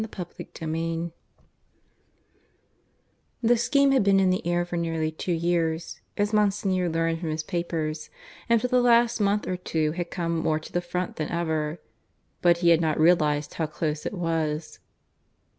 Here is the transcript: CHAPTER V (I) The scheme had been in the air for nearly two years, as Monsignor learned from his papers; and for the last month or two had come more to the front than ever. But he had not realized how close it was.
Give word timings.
CHAPTER 0.15 0.65
V 0.65 1.11
(I) 1.11 1.11
The 3.43 3.55
scheme 3.55 3.91
had 3.91 4.03
been 4.03 4.19
in 4.19 4.31
the 4.31 4.43
air 4.47 4.65
for 4.65 4.75
nearly 4.75 5.11
two 5.11 5.31
years, 5.31 6.01
as 6.17 6.33
Monsignor 6.33 6.89
learned 6.89 7.19
from 7.19 7.29
his 7.29 7.43
papers; 7.43 8.09
and 8.49 8.59
for 8.59 8.67
the 8.67 8.81
last 8.81 9.19
month 9.19 9.45
or 9.45 9.57
two 9.57 9.91
had 9.91 10.09
come 10.09 10.35
more 10.39 10.59
to 10.59 10.71
the 10.73 10.81
front 10.81 11.17
than 11.17 11.29
ever. 11.29 11.79
But 12.41 12.57
he 12.65 12.69
had 12.69 12.81
not 12.81 12.99
realized 12.99 13.53
how 13.53 13.67
close 13.67 14.03
it 14.07 14.13
was. 14.15 14.79